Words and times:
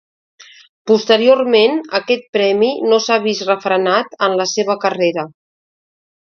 Posteriorment 0.91 1.75
aquest 1.99 2.25
premi 2.37 2.71
no 2.93 2.99
s'ha 3.09 3.19
vist 3.27 3.45
refrenat 3.51 4.19
en 4.29 4.35
la 4.41 4.49
seva 4.55 4.79
carrera. 4.87 5.29